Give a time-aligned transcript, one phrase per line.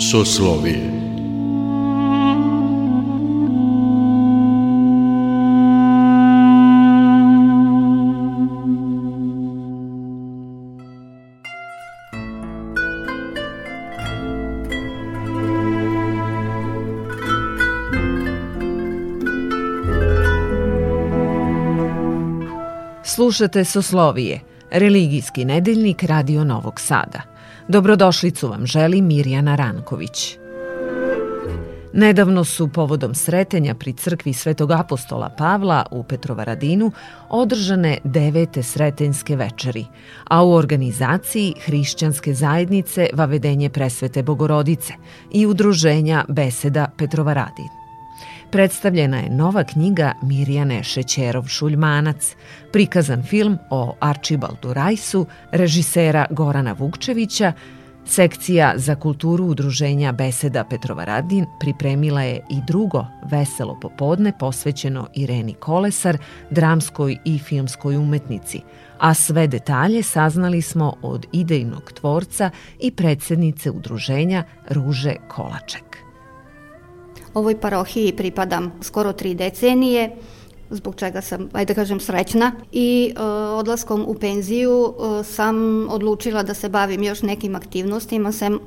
[0.00, 0.97] Soslovije
[23.28, 27.22] Slušate Soslovije, religijski nedeljnik Radio Novog Sada.
[27.68, 30.36] Dobrodošlicu vam želi Mirjana Ranković.
[31.92, 36.92] Nedavno su povodom sretenja pri crkvi Svetog apostola Pavla u Petrovaradinu
[37.28, 39.84] održane devete sretenjske večeri,
[40.28, 44.92] a u organizaciji Hrišćanske zajednice Vavedenje presvete Bogorodice
[45.32, 47.77] i udruženja Beseda Petrovaradin
[48.50, 52.34] predstavljena je nova knjiga Mirjane Šećerov-Šuljmanac,
[52.72, 57.52] prikazan film o Arčibaldu Rajsu, režisera Gorana Vukčevića,
[58.08, 65.54] Sekcija za kulturu udruženja Beseda Petrova Radin pripremila je i drugo veselo popodne posvećeno Ireni
[65.54, 66.18] Kolesar,
[66.50, 68.60] dramskoj i filmskoj umetnici,
[68.98, 76.07] a sve detalje saznali smo od idejnog tvorca i predsednice udruženja Ruže Kolaček.
[77.34, 80.10] Ovoj parohiji pripadam skoro tri decenije,
[80.70, 82.52] zbog čega sam, ajde da kažem, srećna.
[82.72, 88.58] I e, odlaskom u penziju e, sam odlučila da se bavim još nekim aktivnostima sem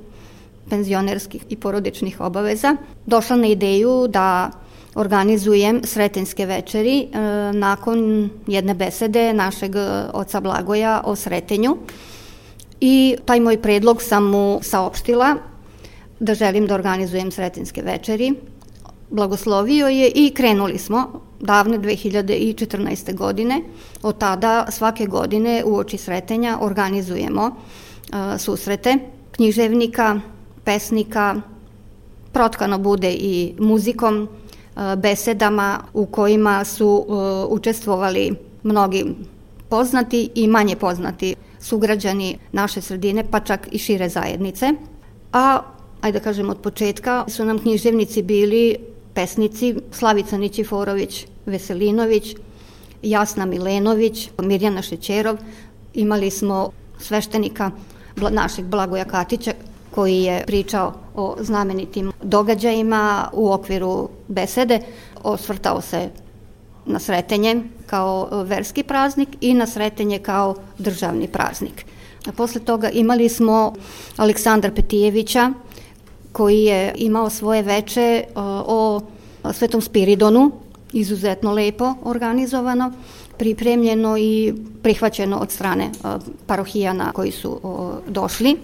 [0.69, 2.75] penzionerskih i porodičnih obaveza.
[3.05, 4.51] Došla na ideju da
[4.95, 7.19] organizujem sretenske večeri e,
[7.53, 9.75] nakon jedne besede našeg
[10.13, 11.77] oca Blagoja o sretenju.
[12.81, 15.35] I taj moj predlog sam mu saopštila
[16.21, 18.35] da želim da organizujem sretenske večeri
[19.09, 23.15] blagoslovio je i krenuli smo davne 2014.
[23.15, 23.61] godine.
[24.03, 28.97] Od tada svake godine u oči sretenja organizujemo uh, susrete
[29.31, 30.19] književnika,
[30.63, 31.35] pesnika,
[32.31, 37.15] protkano bude i muzikom, uh, besedama u kojima su uh,
[37.49, 39.05] učestvovali mnogi
[39.69, 44.73] poznati i manje poznati sugrađani naše sredine, pa čak i šire zajednice.
[45.33, 45.59] A,
[46.01, 48.77] ajde da kažem, od početka su nam književnici bili
[49.13, 52.35] pesnici Slavica Nićiforović Veselinović,
[53.01, 55.37] Jasna Milenović, Mirjana Šećerov.
[55.93, 56.69] Imali smo
[56.99, 57.71] sveštenika
[58.15, 59.53] našeg Blagoja Katića
[59.91, 64.79] koji je pričao o znamenitim događajima u okviru besede,
[65.23, 66.09] osvrtao se
[66.85, 71.85] na sretenje kao verski praznik i na sretenje kao državni praznik.
[72.27, 73.73] A posle toga imali smo
[74.17, 75.53] Aleksandra Petijevića,
[76.31, 79.01] koji je imao svoje veče o
[79.53, 80.51] Svetom Spiridonu,
[80.93, 82.91] izuzetno lepo organizovano,
[83.37, 84.53] pripremljeno i
[84.83, 85.89] prihvaćeno od strane
[86.45, 87.59] parohijana koji su
[88.07, 88.57] došli.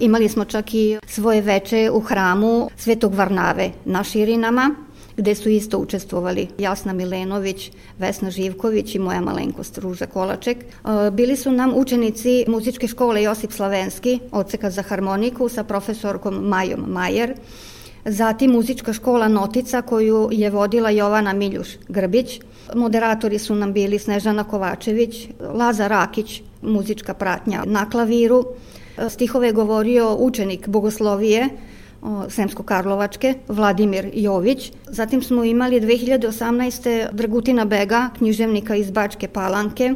[0.00, 4.74] Imali smo čak i svoje veče u hramu Svetog Varnave na Širinama,
[5.18, 10.58] gde su isto učestvovali Jasna Milenović, Vesna Živković i moja malenkost Ruža Kolaček.
[10.58, 16.80] E, bili su nam učenici muzičke škole Josip Slavenski, odseka za harmoniku sa profesorkom Majom
[16.86, 17.34] Majer,
[18.04, 22.40] zatim muzička škola Notica koju je vodila Jovana Miljuš Grbić,
[22.74, 28.44] moderatori su nam bili Snežana Kovačević, Laza Rakić, muzička pratnja na klaviru,
[28.98, 31.48] e, stihove je govorio učenik bogoslovije
[32.02, 34.72] Semsko-Karlovačke, Vladimir Jović.
[34.86, 37.12] Zatim smo imali 2018.
[37.12, 39.94] Dragutina Bega, književnika iz Bačke Palanke.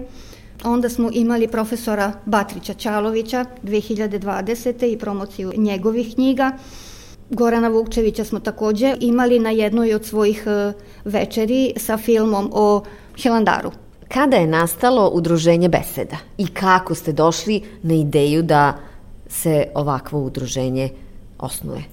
[0.64, 4.92] Onda smo imali profesora Batrića Ćalovića 2020.
[4.92, 6.52] i promociju njegovih knjiga.
[7.30, 10.72] Gorana Vukčevića smo takođe imali na jednoj od svojih e,
[11.04, 12.82] večeri sa filmom o
[13.16, 13.70] Hilandaru.
[14.08, 18.78] Kada je nastalo udruženje beseda i kako ste došli na ideju da
[19.28, 20.90] se ovakvo udruženje
[21.42, 21.84] osnuje?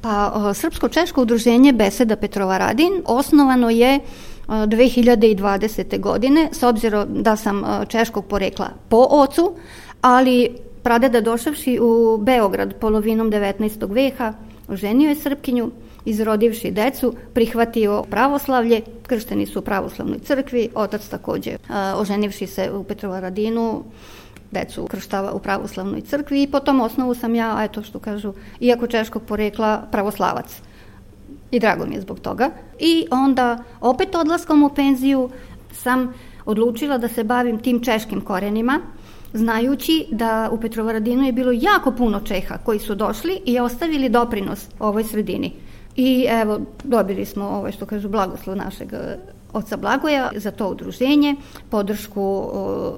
[0.00, 4.00] Pa, Srpsko-Češko udruženje Beseda Petrova Radin osnovano je
[4.48, 6.00] 2020.
[6.00, 9.52] godine, s obzirom da sam češkog porekla po ocu,
[10.00, 10.48] ali
[10.82, 13.94] pradeda došavši u Beograd polovinom 19.
[13.94, 14.32] veka,
[14.68, 15.70] oženio je Srpkinju,
[16.04, 21.56] izrodivši decu, prihvatio pravoslavlje, kršteni su u pravoslavnoj crkvi, otac takođe
[21.96, 23.84] oženivši se u Petrovaradinu,
[24.50, 28.86] decu krštava u pravoslavnoj crkvi i po tom osnovu sam ja, eto što kažu, iako
[28.86, 30.60] češkog porekla, pravoslavac.
[31.50, 32.50] I drago mi je zbog toga.
[32.78, 35.30] I onda, opet odlaskom u penziju,
[35.72, 36.14] sam
[36.44, 38.80] odlučila da se bavim tim češkim korenima,
[39.32, 44.68] znajući da u Petrovaradinu je bilo jako puno Čeha koji su došli i ostavili doprinos
[44.78, 45.52] ovoj sredini.
[45.96, 48.92] I evo, dobili smo ovo što kažu blagoslov našeg
[49.52, 51.36] oca Blagoja za to udruženje,
[51.70, 52.50] podršku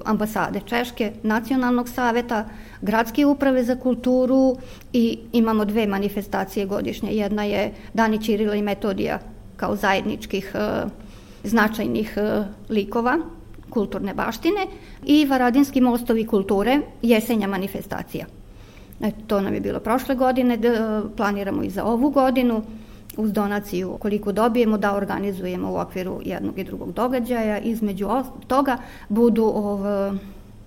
[0.05, 2.45] ambasade Češke, nacionalnog saveta,
[2.81, 4.57] gradske uprave za kulturu
[4.93, 7.11] i imamo dve manifestacije godišnje.
[7.11, 9.19] Jedna je Dani Čirila i Metodija
[9.57, 10.85] kao zajedničkih e,
[11.43, 13.17] značajnih e, likova
[13.69, 14.67] kulturne baštine
[15.05, 18.25] i Varadinski mostovi kulture, jesenja manifestacija.
[19.01, 20.59] Eto, to nam je bilo prošle godine,
[21.17, 22.63] planiramo i za ovu godinu
[23.17, 27.59] uz donaciju koliko dobijemo da organizujemo u okviru jednog i drugog događaja.
[27.59, 28.07] Između
[28.47, 28.77] toga
[29.09, 29.79] budu ov,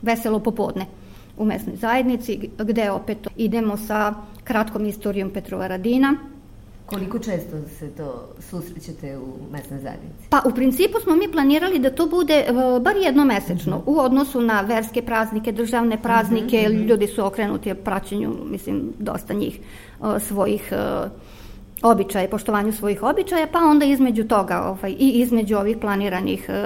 [0.03, 0.87] veselo popodne
[1.37, 4.15] u mesnoj zajednici gde opet idemo sa
[4.45, 6.17] kratkom istorijom Petrova Radina,
[6.87, 10.29] Koliko često se to susrećete u mesnoj zajednici?
[10.31, 13.97] Pa u principu smo mi planirali da to bude uh, bar jednomesečno mm -hmm.
[13.97, 16.87] u odnosu na verske praznike, državne praznike, mm -hmm.
[16.87, 19.61] ljudi su okrenuti praćenju, mislim, dosta njih
[20.01, 21.11] uh, svojih uh,
[21.85, 26.65] običaje, poštovanju svojih običaja, pa onda između toga ovaj, i između ovih planiranih e,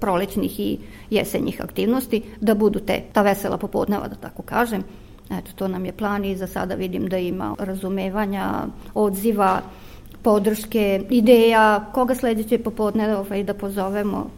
[0.00, 0.78] prolećnih i
[1.10, 4.84] jesenjih aktivnosti da budu te, ta vesela popodneva, da tako kažem.
[5.30, 9.60] Eto, to nam je plan i za sada vidim da ima razumevanja, odziva,
[10.22, 14.30] podrške, ideja, koga sledeće popodne ovaj, da pozovemo,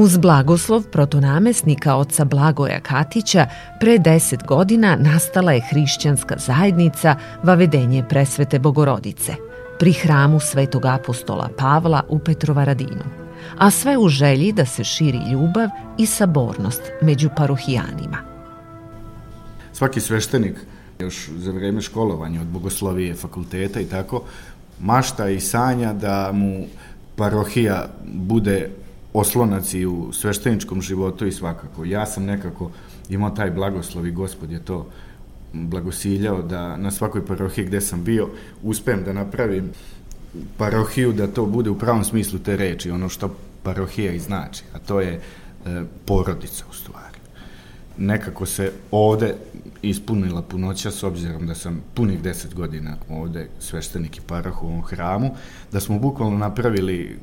[0.00, 3.46] Uz blagoslov protonamesnika oca Blagoja Katića
[3.80, 9.34] pre deset godina nastala je hrišćanska zajednica Vavedenje presvete Bogorodice
[9.78, 13.04] pri hramu svetog apostola Pavla u Petrovaradinu,
[13.58, 15.68] a sve u želji da se širi ljubav
[15.98, 18.16] i sabornost među parohijanima.
[19.72, 20.56] Svaki sveštenik
[20.98, 24.22] još za vreme školovanja od bogoslovije fakulteta i tako
[24.80, 26.66] mašta i sanja da mu
[27.16, 28.70] parohija bude
[29.12, 31.84] oslonac i u svešteničkom životu i svakako.
[31.84, 32.70] Ja sam nekako
[33.08, 34.86] imao taj blagoslov i gospod je to
[35.52, 38.28] blagosiljao da na svakoj parohiji gde sam bio
[38.62, 39.70] uspem da napravim
[40.56, 44.78] parohiju da to bude u pravom smislu te reči, ono što parohija i znači, a
[44.78, 45.20] to je e,
[46.06, 47.10] porodica u stvari
[48.00, 49.34] nekako se ovde
[49.82, 54.82] ispunila punoća s obzirom da sam punih deset godina ovde sveštenik i parah u ovom
[54.82, 55.30] hramu,
[55.72, 57.18] da smo bukvalno napravili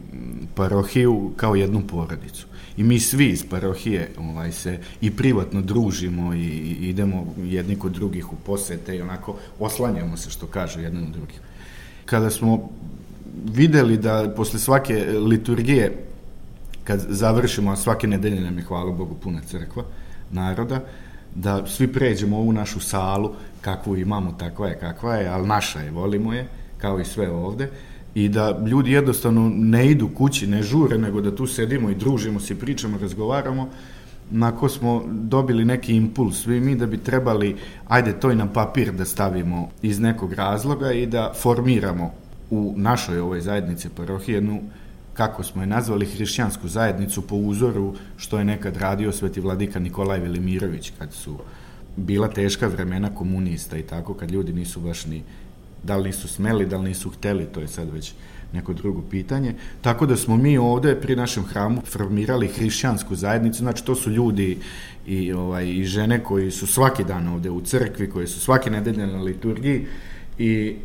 [0.56, 2.48] parohiju kao jednu porodicu.
[2.77, 6.48] I mi svi iz parohije ovaj, se i privatno družimo i,
[6.81, 11.39] idemo jedni kod drugih u posete i onako oslanjamo se što kažu jedni od drugih.
[12.06, 12.69] Kada smo
[13.45, 16.07] videli da posle svake liturgije
[16.83, 19.83] kad završimo, a svake nedelje nam je, hvala Bogu, puna crkva,
[20.31, 20.81] naroda,
[21.35, 23.31] da svi pređemo ovu našu salu,
[23.62, 26.47] kakvu imamo, takva je kakva je, ali naša je, volimo je,
[26.77, 27.69] kao i sve ovde,
[28.15, 32.39] i da ljudi jednostavno ne idu kući, ne žure, nego da tu sedimo i družimo
[32.39, 33.69] se, pričamo, razgovaramo,
[34.31, 36.41] nako smo dobili neki impuls.
[36.44, 37.56] Svi mi da bi trebali,
[37.88, 42.12] ajde to i na papir da stavimo iz nekog razloga i da formiramo
[42.50, 44.62] u našoj ovoj zajednici parohije jednu
[45.18, 50.19] kako smo je nazvali, hrišćansku zajednicu po uzoru što je nekad radio sveti vladika Nikolaj
[50.19, 51.38] Velimirović kad su
[51.96, 55.24] bila teška vremena komunista i tako, kad ljudi nisu baš ni
[55.84, 58.14] da li nisu smeli, da li nisu hteli, to je sad već
[58.54, 59.56] neko drugo pitanje.
[59.81, 64.58] Tako da smo mi ovde pri našem hramu formirali hrišćansku zajednicu, znači to su ljudi
[65.08, 69.08] i, ovaj, i žene koji su svaki dan ovde u crkvi, koji su svake nedelje
[69.08, 69.86] na liturgiji
[70.38, 70.75] i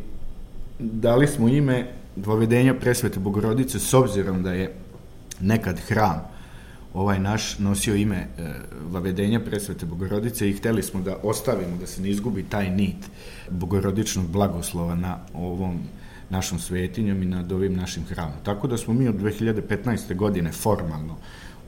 [0.79, 4.75] dali smo ime dvovedenja presvete Bogorodice s obzirom da je
[5.41, 6.33] nekad hram
[6.93, 8.27] ovaj naš nosio ime e,
[8.91, 13.09] Vavedenja presvete Bogorodice i hteli smo da ostavimo, da se ne izgubi taj nit
[13.49, 15.79] bogorodičnog blagoslova na ovom
[16.29, 18.37] našom svetinjom i nad ovim našim hramom.
[18.43, 20.15] Tako da smo mi od 2015.
[20.15, 21.17] godine formalno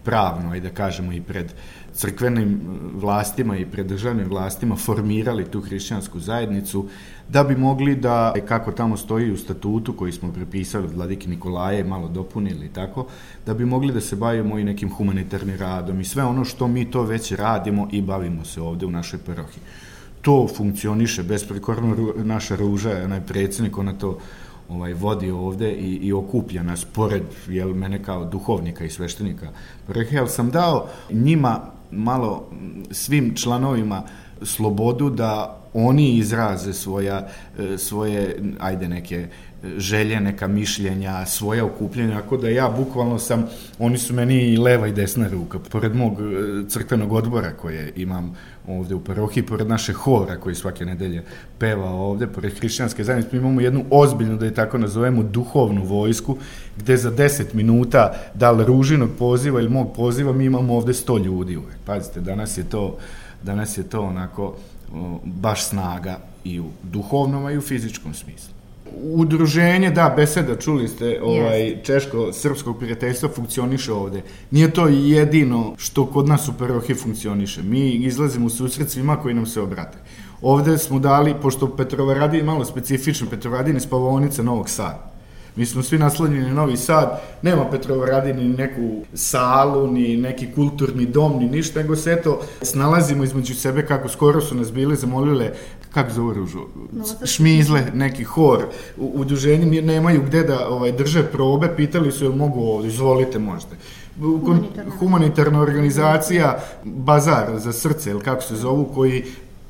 [0.06, 1.54] pravno, aj da kažemo i pred
[1.94, 2.60] crkvenim
[2.94, 6.86] vlastima i pred državnim vlastima formirali tu hrišćansku zajednicu
[7.30, 11.84] da bi mogli da, kako tamo stoji u statutu koji smo prepisali od vladike Nikolaje,
[11.84, 13.08] malo dopunili tako,
[13.46, 16.92] da bi mogli da se bavimo i nekim humanitarnim radom i sve ono što mi
[16.92, 19.64] to već radimo i bavimo se ovde u našoj parohiji.
[20.22, 24.20] To funkcioniše besprekorno, naša ruža, onaj predsednik, ona to
[24.69, 29.50] ovaj, vodi ovde i, i okuplja nas pored jel, mene kao duhovnika i sveštenika.
[30.12, 32.50] Jel sam dao njima malo
[32.91, 34.03] svim članovima
[34.41, 37.27] slobodu da oni izraze svoja,
[37.60, 39.27] e, svoje, ajde neke
[39.77, 43.45] želje, neka mišljenja, svoja okupljenja, ako da ja bukvalno sam,
[43.79, 48.36] oni su meni i leva i desna ruka, pored mog e, crkvenog odbora koje imam
[48.67, 51.24] ovde u parohiji, pored naše hora koji svake nedelje
[51.60, 56.38] peva ovde, pored hrišćanske zajednice, mi imamo jednu ozbiljnu, da je tako nazovemo, duhovnu vojsku,
[56.77, 61.24] gde za 10 minuta, da li ružinog poziva ili mog poziva, mi imamo ovde 100
[61.24, 61.77] ljudi uvek.
[61.86, 62.98] Pazite, danas je to,
[63.43, 64.55] danas je to onako
[65.24, 68.55] baš snaga i u duhovnom, a i u fizičkom smislu.
[69.13, 71.86] Udruženje, da, beseda, čuli ste, ovaj, yes.
[71.86, 74.22] češko-srpskog prijateljstva funkcioniše ovde.
[74.51, 77.63] Nije to jedino što kod nas u Perohi funkcioniše.
[77.63, 79.98] Mi izlazimo u susret svima koji nam se obrate.
[80.42, 85.14] Ovde smo dali, pošto Petrovaradin je malo specifičan, Petrovaradin je spavonica Novog Sada.
[85.56, 91.06] Mi smo svi naslonjeni na Novi Sad, nema Petrovaradin ni neku salu, ni neki kulturni
[91.06, 95.52] dom, ni ništa, nego se eto snalazimo između sebe kako skoro su nas bili zamolile
[95.94, 96.60] kako zove ružu,
[97.26, 98.66] šmizle, neki hor,
[98.98, 103.76] u, udruženju nemaju gde da ovaj, drže probe, pitali su jel mogu ovde, izvolite možete.
[104.20, 104.92] Humanitarna.
[105.00, 109.24] humanitarna organizacija Bazar za srce, ili kako se zovu, koji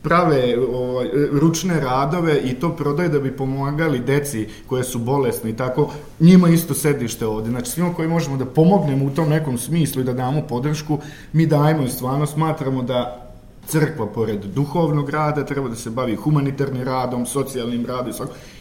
[0.05, 5.55] prave o, ručne radove i to prodaje da bi pomagali deci koje su bolesne i
[5.55, 7.49] tako, njima isto sedište ovde.
[7.49, 10.99] Znači, svima koji možemo da pomognemo u tom nekom smislu i da damo podršku,
[11.33, 13.21] mi dajemo i stvarno smatramo da
[13.67, 18.13] crkva pored duhovnog rada treba da se bavi humanitarnim radom, socijalnim radom i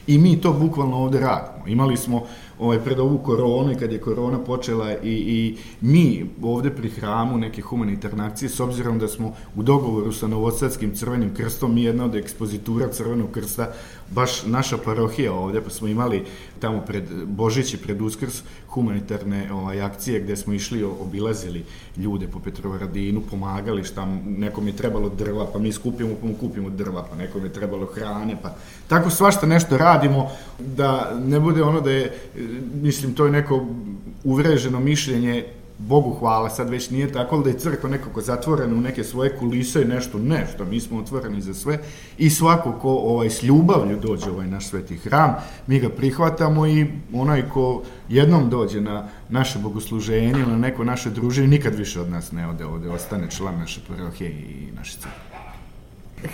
[0.07, 1.67] mi to bukvalno ovde radimo.
[1.67, 2.27] Imali smo
[2.59, 7.39] ovaj, pred ovu koronu i kad je korona počela i, i mi ovde pri hramu
[7.39, 12.05] neke humanitarne akcije, s obzirom da smo u dogovoru sa Novosadskim crvenim krstom, mi jedna
[12.05, 13.73] od ekspozitura crvenog krsta,
[14.11, 16.25] baš naša parohija ovde, pa smo imali
[16.61, 21.65] tamo pred Božić i pred Uskrs humanitarne ovaj, akcije gde smo išli, obilazili
[21.97, 26.71] ljude po Petrovaradinu, pomagali šta nekom je trebalo drva, pa mi skupimo, pa mu kupimo
[26.71, 28.55] drva, pa nekom je trebalo hrane, pa
[28.89, 29.94] tako svašta nešto radimo
[30.59, 32.13] da ne bude ono da je
[32.83, 33.67] mislim, to je neko
[34.25, 35.45] uvreženo mišljenje
[35.79, 39.83] Bogu hvala, sad već nije tako, da je crkva nekako zatvorena u neke svoje kulise
[39.83, 41.79] i nešto, nešto, mi smo otvoreni za sve
[42.19, 45.35] i svako ko ovaj, s ljubavlju dođe ovaj naš sveti hram,
[45.67, 51.11] mi ga prihvatamo i onaj ko jednom dođe na naše bogosluženje ili na neko naše
[51.11, 55.35] druženje, nikad više od nas ne ode ovde, ostane član naše parohije i naše crkve.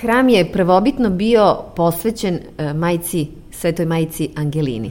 [0.01, 3.29] Hram je prvobitno bio posvećen uh, majci,
[3.61, 4.91] svetoj majci Angelini.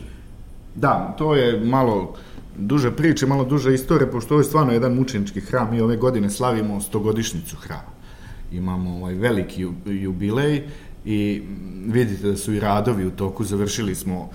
[0.75, 2.13] Da, to je malo
[2.57, 5.71] duže priče, malo duže istorije, pošto ovo je stvarno jedan mučenički hram.
[5.71, 7.97] Mi ove godine slavimo stogodišnicu hrama.
[8.51, 10.61] Imamo ovaj veliki jubilej
[11.05, 11.41] i
[11.85, 13.43] vidite da su i radovi u toku.
[13.43, 14.29] Završili smo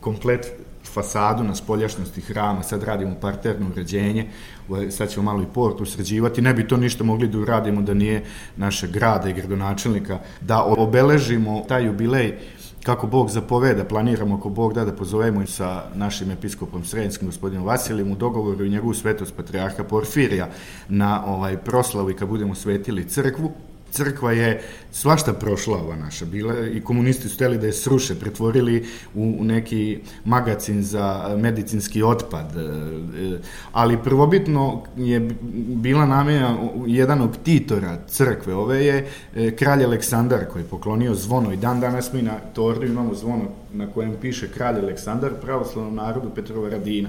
[0.00, 0.52] komplet
[0.84, 4.26] fasadu na spoljašnosti hrama, sad radimo parterno uređenje,
[4.68, 7.94] ovaj, sad ćemo malo i portu sređivati, ne bi to ništa mogli da uradimo da
[7.94, 8.24] nije
[8.56, 12.34] naše grada i gradonačelnika, da obeležimo taj jubilej
[12.82, 17.66] kako Bog zapoveda, planiramo ako Bog da da pozovemo i sa našim episkopom Sredinskim gospodinom
[17.66, 20.48] Vasilijem u dogovoru i njegovu svetost patrijarha Porfirija
[20.88, 23.52] na ovaj proslavu i kad budemo svetili crkvu,
[23.92, 28.86] crkva je svašta prošla ova naša bila i komunisti su teli da je sruše, pretvorili
[29.14, 32.56] u neki magacin za medicinski otpad.
[32.56, 33.38] E,
[33.72, 35.20] ali prvobitno je
[35.66, 36.56] bila namenja
[36.86, 38.54] jedan od titora crkve.
[38.54, 42.86] Ove je e, kralj Aleksandar koji je poklonio zvono i dan danas mi na torbi
[42.86, 47.08] imamo zvono na kojem piše kralj Aleksandar pravoslavnom narodu Petrova Radina.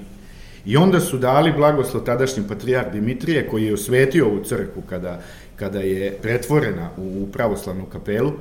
[0.65, 5.21] I onda su dali blagoslov tadašnji patrijar Dimitrije koji je osvetio ovu crkvu kada
[5.55, 8.31] kada je pretvorena u pravoslavnu kapelu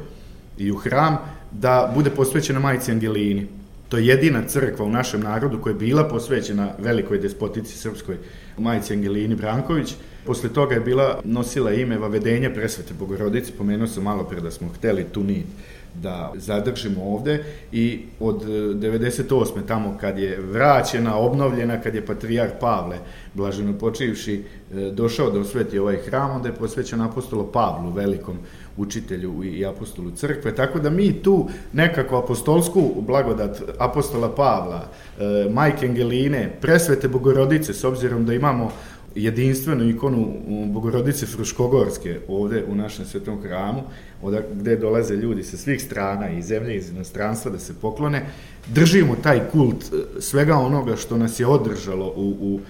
[0.59, 1.19] i u hram,
[1.51, 3.47] da bude posvećena majici Angelini.
[3.89, 8.17] To je jedina crkva u našem narodu koja je bila posvećena velikoj despotici srpskoj
[8.59, 9.95] majici Angelini Branković.
[10.27, 14.69] Posle toga je bila nosila ime Vavedenja presvete Bogorodice, pomenuo sam malo pre da smo
[14.69, 15.47] hteli tu nit
[15.95, 19.67] da zadržimo ovde i od 98.
[19.69, 22.99] tamo kad je vraćena, obnovljena, kad je patrijar Pavle,
[23.35, 24.45] blaženo počivši,
[24.75, 28.39] e, došao da osveti ovaj hram, onda je posvećen apostolu Pavlu, velikom
[28.77, 35.87] učitelju i apostolu crkve, tako da mi tu nekako apostolsku blagodat apostola Pavla, e, majke
[35.87, 38.73] Angeline, presvete Bogorodice, s obzirom da imamo
[39.15, 40.35] jedinstvenu ikonu
[40.67, 43.83] Bogorodice Fruškogorske ovde u našem svetom hramu,
[44.23, 48.27] oda, gde dolaze ljudi sa svih strana i zemlje iz inostranstva da se poklone,
[48.75, 52.61] držimo taj kult e, svega onoga što nas je održalo u, u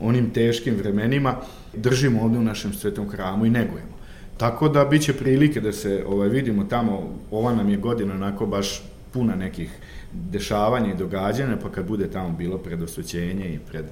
[0.00, 1.36] onim teškim vremenima,
[1.76, 3.96] držimo ovde u našem svetom hramu i negujemo.
[4.36, 8.82] Tako da biće prilike da se ovaj, vidimo tamo, ova nam je godina onako baš
[9.12, 9.70] puna nekih
[10.12, 13.84] dešavanja i događanja, pa kad bude tamo bilo predosvećenje i pred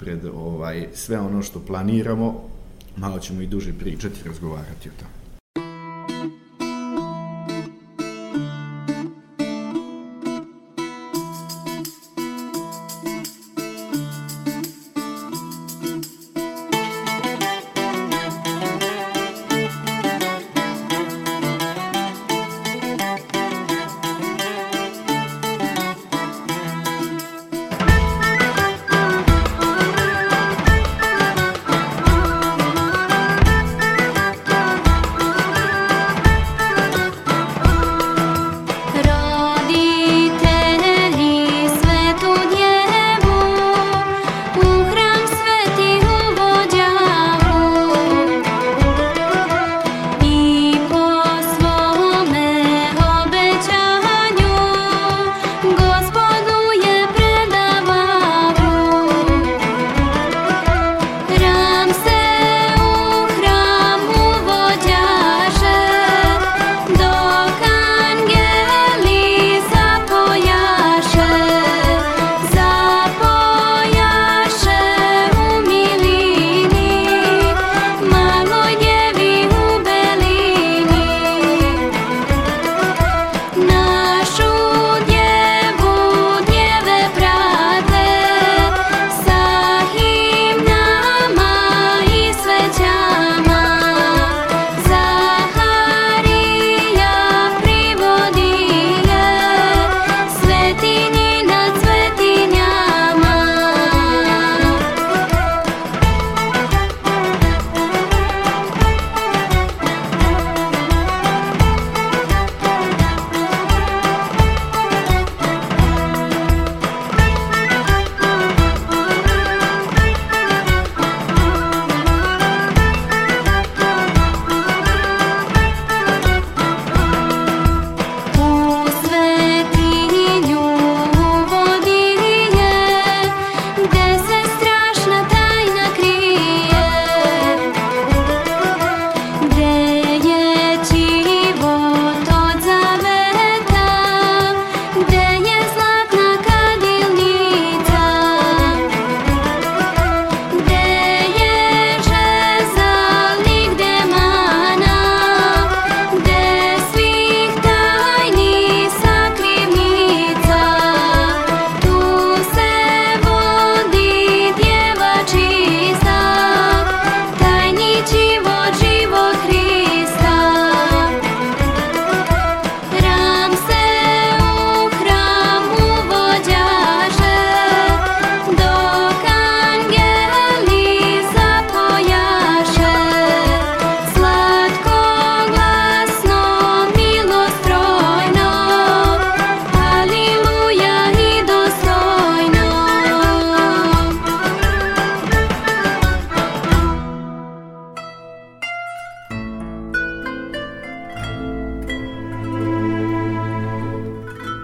[0.00, 2.48] pred ovaj, sve ono što planiramo,
[2.96, 5.17] malo ćemo i duže pričati razgovarati o tome.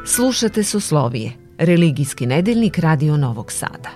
[0.07, 3.91] Slušate Soslovije, religijski nedeljnik Radio Novog Sada.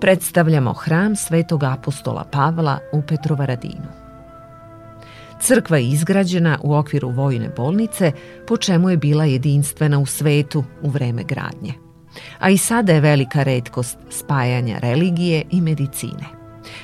[0.00, 3.88] Predstavljamo hram Svetog apostola Pavla u Petrovaradinu.
[5.40, 8.12] Crkva je izgrađena u okviru vojne bolnice,
[8.48, 11.74] po čemu je bila jedinstvena u svetu u vreme gradnje.
[12.38, 16.26] A i sada je velika redkost spajanja religije i medicine.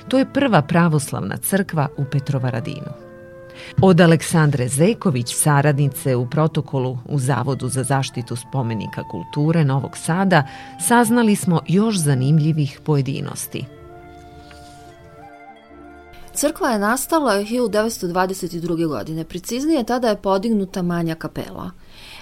[0.09, 3.08] To je prva pravoslavna crkva u Petrovaradinu.
[3.83, 10.43] Od Aleksandre Zeković, saradnice u protokolu u Zavodu za zaštitu spomenika kulture Novog Sada,
[10.81, 13.65] saznali smo još zanimljivih pojedinosti.
[16.39, 18.87] Crkva je nastala 1922.
[18.87, 19.25] godine.
[19.25, 21.71] Preciznije, tada je podignuta manja kapela.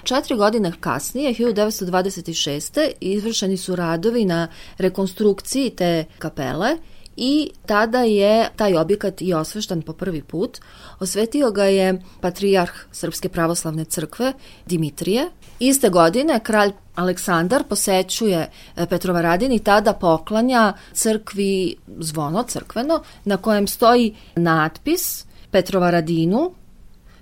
[0.02, 2.90] Četiri godine kasnije, 1926.
[3.00, 6.76] izvršeni su radovi na rekonstrukciji te kapele
[7.16, 10.58] i tada je taj objekat i osveštan po prvi put.
[11.00, 14.32] Osvetio ga je patrijarh Srpske pravoslavne crkve
[14.66, 15.30] Dimitrije.
[15.58, 23.66] Iste godine kralj Aleksandar posećuje e, Petrovaradin i tada poklanja crkvi zvono crkveno na kojem
[23.66, 26.54] stoji natpis Petrovaradinu,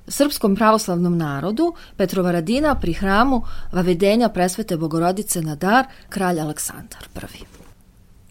[0.08, 7.53] srpskom pravoslavnom narodu Petrovaradina pri hramu Vavedenja presvete Bogorodice na dar kralj Aleksandar I.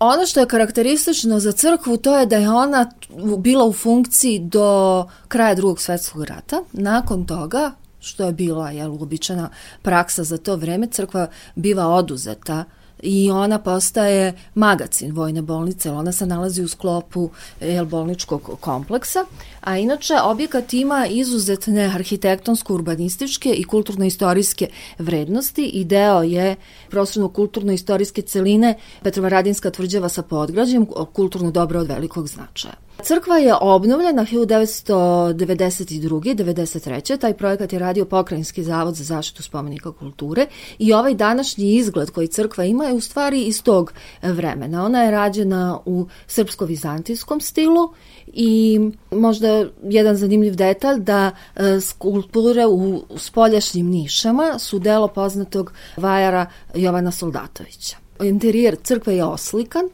[0.04, 2.92] Ono što je karakteristično za crkvu to je da je ona
[3.38, 6.62] bila u funkciji do kraja drugog svetskog rata.
[6.74, 9.50] Nakon toga, što je bila jel, uobičajena
[9.82, 12.64] praksa za to vreme, crkva biva oduzeta
[13.04, 17.30] i ona postaje magacin vojne bolnice, ona se nalazi u sklopu
[17.62, 19.26] jel, bolničkog kompleksa,
[19.62, 24.68] a inače objekat ima izuzetne arhitektonsko-urbanističke i kulturno-istorijske
[25.00, 26.56] vrednosti i deo je
[26.90, 32.93] prostorno-kulturno-istorijske celine Petrovaradinska tvrđava sa podgrađem, kulturno dobro od velikog značaja.
[33.02, 36.36] Crkva je obnovljena 1992.
[36.36, 37.18] 93.
[37.18, 40.48] Taj projekat je radio Pokrajinski zavod za zaštitu spomenika kulture
[40.80, 44.86] i ovaj današnji izgled koji crkva ima je u stvari iz tog vremena.
[44.86, 47.94] Ona je rađena u srpsko-vizantijskom stilu
[48.28, 48.80] i
[49.12, 57.12] možda jedan zanimljiv detalj da e, skulpture u spoljašnjim nišama su delo poznatog vajara Jovana
[57.12, 57.98] Soldatovića.
[58.22, 59.90] Interijer crkve je oslikan,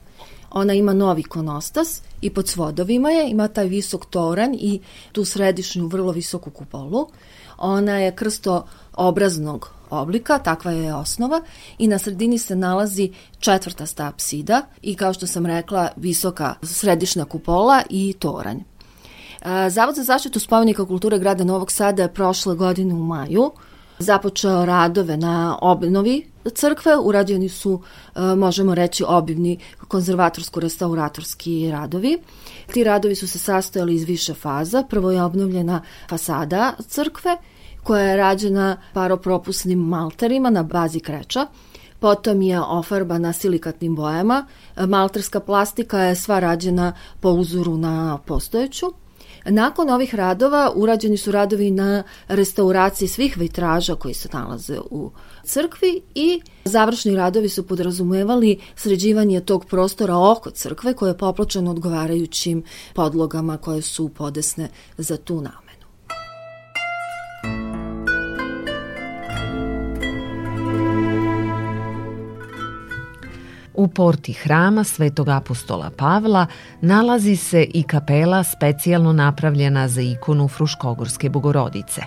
[0.52, 5.88] ona ima novi konostas i pod svodovima je, ima taj visok toran i tu središnju
[5.88, 7.08] vrlo visoku kupolu.
[7.58, 11.42] Ona je krsto obraznog oblika, takva je osnova
[11.78, 17.82] i na sredini se nalazi četvrta apsida i kao što sam rekla visoka središnja kupola
[17.90, 18.58] i toranj.
[18.58, 23.52] E, Zavod za zaštitu spomenika kulture grada Novog Sada je prošle godine u maju
[24.00, 27.82] započeo radove na obnovi crkve, urađeni su,
[28.16, 32.18] e, možemo reći, obivni konzervatorsko-restauratorski radovi.
[32.74, 34.84] Ti radovi su se sastojali iz više faza.
[34.90, 37.38] Prvo je obnovljena fasada crkve,
[37.84, 41.48] koja je rađena paropropusnim malterima na bazi kreča,
[42.00, 44.46] Potom je ofarbana silikatnim bojama.
[44.88, 48.86] Malterska plastika je sva rađena po uzoru na postojeću.
[49.50, 55.12] Nakon ovih radova urađeni su radovi na restauraciji svih vitraža koji se nalaze u
[55.44, 62.64] crkvi i završni radovi su podrazumevali sređivanje tog prostora oko crkve koje je popločeno odgovarajućim
[62.94, 65.69] podlogama koje su podesne za tu namenu.
[73.80, 76.48] U porti hrama Svetog apostola Pavla
[76.82, 82.02] nalazi se i kapela specijalno napravljena za ikonu Fruškogorske bogorodice.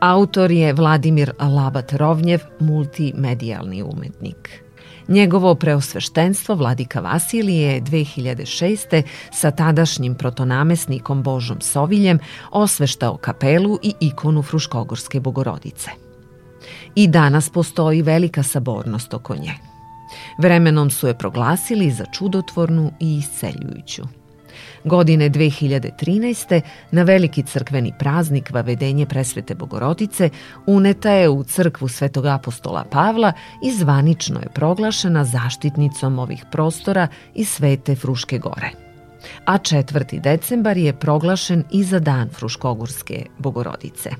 [0.00, 4.64] Autor je Vladimir Labat Rovnjev, multimedijalni umetnik.
[5.08, 9.02] Njegovo preosveštenstvo vladika Vasilije je 2006.
[9.32, 12.18] sa tadašnjim protonamesnikom Božom Soviljem
[12.50, 15.90] osveštao kapelu i ikonu Fruškogorske bogorodice.
[16.94, 19.67] I danas postoji velika sabornost oko nje.
[20.38, 24.02] Vremenom su je proglasili za čudotvornu i isceljujuću.
[24.84, 26.60] Godine 2013.
[26.90, 30.30] na veliki crkveni praznik Vavedenje presvete Bogorodice
[30.66, 33.32] uneta je u crkvu Svetog apostola Pavla
[33.64, 38.70] i zvanično je proglašena zaštitnicom ovih prostora i Svete Fruške gore.
[39.44, 40.20] A 4.
[40.20, 44.10] decembar je proglašen i za dan Fruškogorske Bogorodice.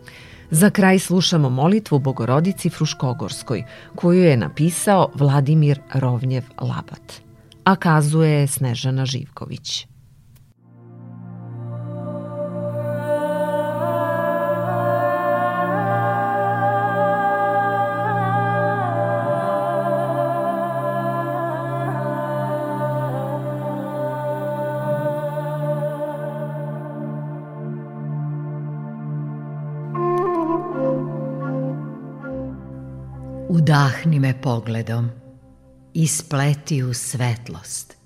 [0.50, 7.20] Za kraj slušamo molitvu Bogorodici Fruškogorskoj, koju je napisao Vladimir Rovnjev Labat.
[7.64, 9.86] A kazuje Snežana Živković.
[33.68, 35.10] Udahni me pogledom,
[35.94, 37.96] ispleti u svetlost,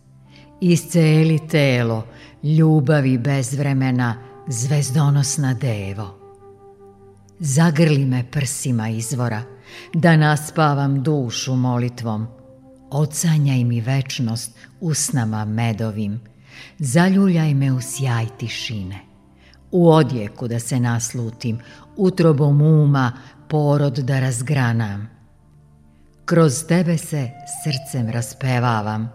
[0.61, 2.07] isceli telo,
[2.43, 4.17] ljubavi bez vremena,
[4.49, 6.19] zvezdonosna devo.
[7.39, 9.43] Zagrli me prsima izvora,
[9.95, 12.27] da naspavam dušu molitvom,
[12.91, 16.21] ocanjaj mi večnost usnama medovim,
[16.79, 18.99] zaljuljaj me u sjaj tišine,
[19.71, 21.59] u odjeku da se naslutim,
[21.97, 23.13] utrobom uma
[23.49, 25.12] porod da razgranam.
[26.25, 27.31] Kroz tebe se
[27.63, 29.13] srcem raspevavam,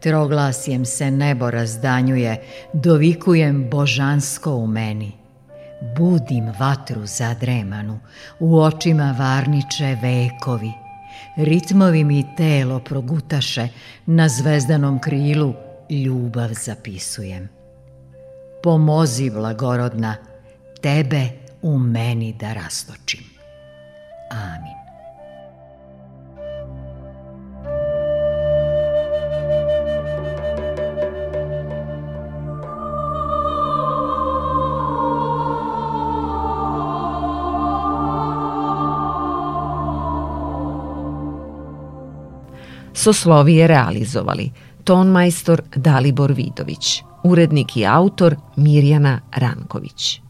[0.00, 5.12] troglasjem se nebo razdanjuje, dovikujem božansko u meni.
[5.96, 8.00] Budim vatru zadremanu,
[8.38, 10.72] u očima varniče vekovi,
[11.36, 13.68] ritmovi mi telo progutaše,
[14.06, 15.54] na zvezdanom krilu
[15.90, 17.48] ljubav zapisujem.
[18.62, 20.16] Pomozi, blagorodna,
[20.80, 21.28] tebe
[21.62, 23.24] u meni da rastočim.
[24.30, 24.85] Amin.
[43.06, 44.50] Soslovije realizovali
[44.84, 50.20] tonmajstor Dalibor Vidović, urednik i autor Mirjana Ranković.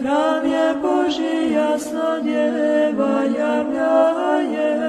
[0.00, 4.84] Pravje Božija sladjeva javljajecja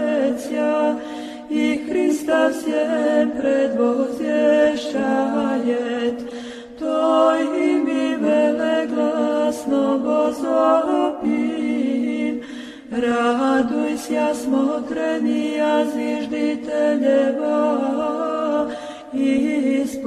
[1.50, 6.20] i Hrista sje predvozješajet,
[6.80, 11.15] to imi veleglasno vozovjet.
[12.96, 18.68] Raduj se, smotreni, a zviždite neba,
[19.84, 20.06] ispunjeni.